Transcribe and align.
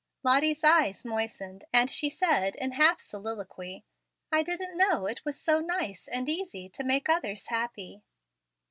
Lottie's 0.23 0.63
eyes 0.63 1.05
moistened, 1.05 1.63
and 1.71 1.91
she 1.91 2.09
said 2.09 2.55
in 2.55 2.71
half 2.71 2.99
soliloquy, 2.99 3.85
"I 4.31 4.41
didn't 4.41 4.75
know 4.75 5.05
it 5.05 5.23
was 5.25 5.39
so 5.39 5.59
nice 5.59 6.07
and 6.07 6.27
easy 6.27 6.69
to 6.69 6.83
make 6.83 7.07
others 7.07 7.49
happy." 7.49 8.01